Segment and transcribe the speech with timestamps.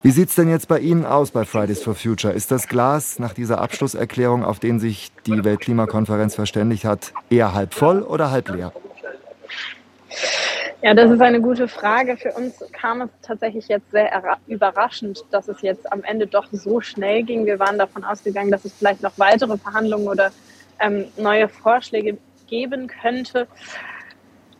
[0.00, 2.32] Wie sieht es denn jetzt bei Ihnen aus bei Fridays for Future?
[2.32, 7.74] Ist das Glas nach dieser Abschlusserklärung, auf den sich die Weltklimakonferenz verständigt hat, eher halb
[7.74, 8.72] voll oder halb leer?
[10.82, 12.16] Ja, das ist eine gute Frage.
[12.16, 16.80] Für uns kam es tatsächlich jetzt sehr überraschend, dass es jetzt am Ende doch so
[16.80, 17.44] schnell ging.
[17.44, 20.30] Wir waren davon ausgegangen, dass es vielleicht noch weitere Verhandlungen oder
[20.78, 23.48] ähm, neue Vorschläge geben könnte.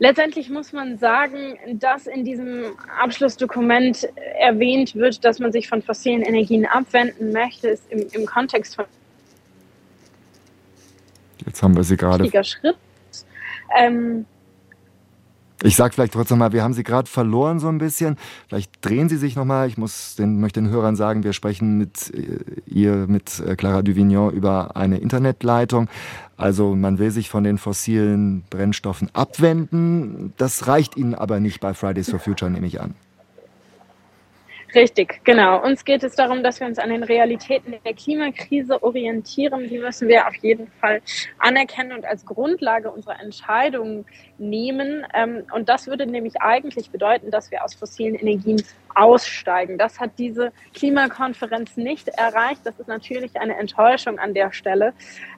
[0.01, 4.09] Letztendlich muss man sagen, dass in diesem Abschlussdokument
[4.39, 8.85] erwähnt wird, dass man sich von fossilen Energien abwenden möchte, ist im, im Kontext von
[11.45, 12.45] Jetzt haben wir sie gerade.
[12.45, 12.77] Schritt.
[13.77, 14.27] Ähm,
[15.63, 18.17] ich sage vielleicht trotzdem mal, wir haben Sie gerade verloren so ein bisschen.
[18.49, 19.67] Vielleicht drehen Sie sich noch mal.
[19.67, 23.83] Ich muss den, möchte den Hörern sagen, wir sprechen mit äh, ihr, mit äh, Clara
[23.83, 25.89] Duvignon über eine Internetleitung.
[26.37, 30.33] Also man will sich von den fossilen Brennstoffen abwenden.
[30.37, 32.95] Das reicht Ihnen aber nicht bei Fridays for Future, nehme ich an.
[34.75, 35.65] Richtig, genau.
[35.65, 39.67] Uns geht es darum, dass wir uns an den Realitäten der Klimakrise orientieren.
[39.67, 41.01] Die müssen wir auf jeden Fall
[41.39, 44.05] anerkennen und als Grundlage unserer Entscheidungen
[44.37, 45.07] nehmen.
[45.15, 48.63] Ähm, und das würde nämlich eigentlich bedeuten, dass wir aus fossilen Energien
[48.95, 49.79] aussteigen.
[49.79, 52.61] Das hat diese Klimakonferenz nicht erreicht.
[52.65, 54.93] Das ist natürlich eine Enttäuschung an der Stelle.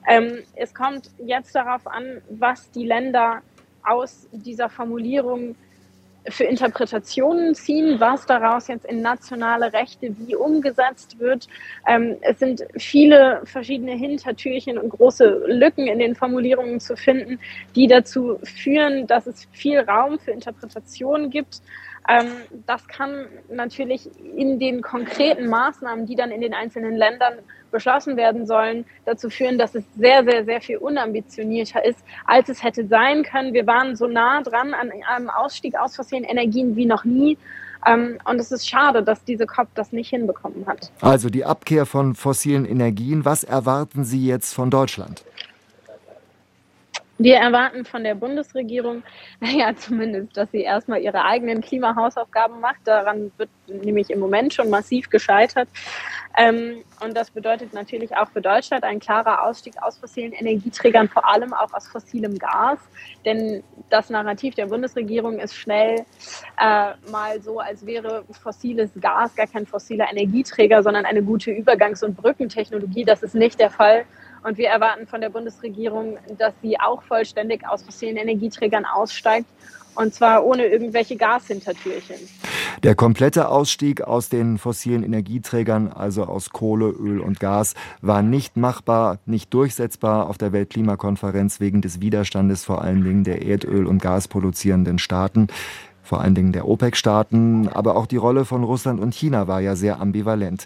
[0.09, 3.41] Ähm, es kommt jetzt darauf an, was die Länder
[3.83, 5.55] aus dieser Formulierung
[6.29, 11.47] für Interpretationen ziehen, was daraus jetzt in nationale Rechte wie umgesetzt wird.
[11.87, 17.39] Ähm, es sind viele verschiedene Hintertürchen und große Lücken in den Formulierungen zu finden,
[17.75, 21.61] die dazu führen, dass es viel Raum für Interpretationen gibt.
[22.07, 22.27] Ähm,
[22.65, 27.35] das kann natürlich in den konkreten Maßnahmen, die dann in den einzelnen Ländern
[27.71, 32.63] beschlossen werden sollen, dazu führen, dass es sehr, sehr, sehr viel unambitionierter ist, als es
[32.63, 33.53] hätte sein können.
[33.53, 37.37] Wir waren so nah dran an einem Ausstieg aus fossilen Energien wie noch nie.
[37.85, 40.91] Ähm, und es ist schade, dass diese COP das nicht hinbekommen hat.
[41.01, 43.25] Also die Abkehr von fossilen Energien.
[43.25, 45.23] Was erwarten Sie jetzt von Deutschland?
[47.23, 49.03] Wir erwarten von der Bundesregierung,
[49.39, 52.79] naja, zumindest, dass sie erstmal ihre eigenen Klimahausaufgaben macht.
[52.85, 55.69] Daran wird nämlich im Moment schon massiv gescheitert.
[56.35, 61.27] Ähm, und das bedeutet natürlich auch für Deutschland ein klarer Ausstieg aus fossilen Energieträgern, vor
[61.27, 62.79] allem auch aus fossilem Gas.
[63.23, 66.05] Denn das Narrativ der Bundesregierung ist schnell
[66.59, 72.03] äh, mal so, als wäre fossiles Gas gar kein fossiler Energieträger, sondern eine gute Übergangs-
[72.03, 73.05] und Brückentechnologie.
[73.05, 74.05] Das ist nicht der Fall.
[74.43, 79.47] Und wir erwarten von der Bundesregierung, dass sie auch vollständig aus fossilen Energieträgern aussteigt.
[79.93, 82.15] Und zwar ohne irgendwelche Gashintertürchen.
[82.81, 88.55] Der komplette Ausstieg aus den fossilen Energieträgern, also aus Kohle, Öl und Gas, war nicht
[88.55, 94.01] machbar, nicht durchsetzbar auf der Weltklimakonferenz wegen des Widerstandes vor allen Dingen der Erdöl- und
[94.01, 95.47] Gasproduzierenden Staaten
[96.03, 99.75] vor allen Dingen der OPEC-Staaten, aber auch die Rolle von Russland und China war ja
[99.75, 100.65] sehr ambivalent.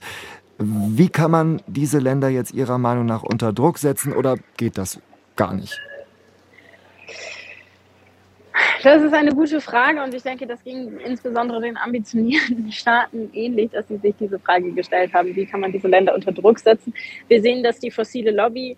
[0.58, 5.00] Wie kann man diese Länder jetzt Ihrer Meinung nach unter Druck setzen oder geht das
[5.36, 5.80] gar nicht?
[8.84, 13.72] Das ist eine gute Frage und ich denke, das ging insbesondere den ambitionierten Staaten ähnlich,
[13.72, 16.94] dass sie sich diese Frage gestellt haben, wie kann man diese Länder unter Druck setzen.
[17.28, 18.78] Wir sehen, dass die fossile Lobby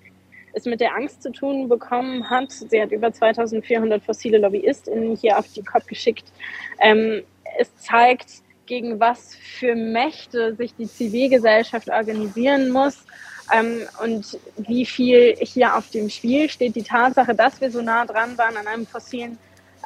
[0.53, 2.51] es mit der Angst zu tun bekommen hat.
[2.51, 6.31] Sie hat über 2400 fossile LobbyistInnen hier auf die COP geschickt.
[6.79, 7.23] Ähm,
[7.59, 13.05] es zeigt, gegen was für Mächte sich die Zivilgesellschaft organisieren muss
[13.53, 16.75] ähm, und wie viel hier auf dem Spiel steht.
[16.75, 19.37] Die Tatsache, dass wir so nah dran waren an einem fossilen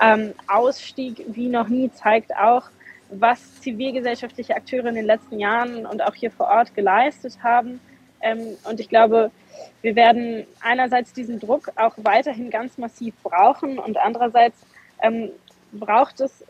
[0.02, 2.70] ähm, Ausstieg wie noch nie, zeigt auch,
[3.09, 7.80] was zivilgesellschaftliche Akteure in den letzten Jahren und auch hier vor Ort geleistet haben.
[8.22, 9.31] Ähm, und ich glaube,
[9.81, 14.58] wir werden einerseits diesen Druck auch weiterhin ganz massiv brauchen und andererseits
[15.02, 15.30] ähm,
[15.74, 16.44] braucht es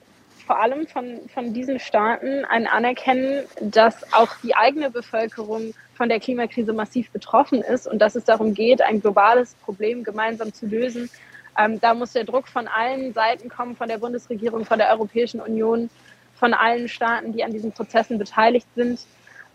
[0.51, 6.19] vor allem von, von diesen Staaten ein Anerkennen, dass auch die eigene Bevölkerung von der
[6.19, 11.09] Klimakrise massiv betroffen ist und dass es darum geht, ein globales Problem gemeinsam zu lösen.
[11.57, 15.39] Ähm, da muss der Druck von allen Seiten kommen, von der Bundesregierung, von der Europäischen
[15.39, 15.89] Union,
[16.35, 18.99] von allen Staaten, die an diesen Prozessen beteiligt sind.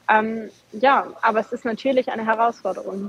[0.09, 3.05] Ähm, ja, aber es ist natürlich eine Herausforderung.